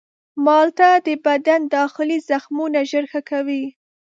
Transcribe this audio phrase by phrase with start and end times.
[0.45, 3.63] مالټه د بدن داخلي زخمونه ژر ښه کوي.